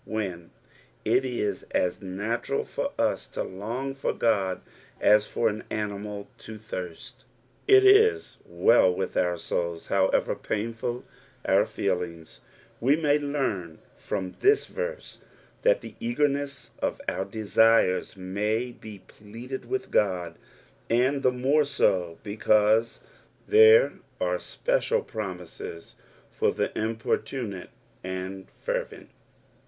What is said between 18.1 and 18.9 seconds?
may